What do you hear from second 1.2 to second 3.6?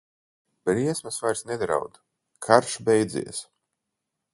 vairs nedraud, karš beidzies.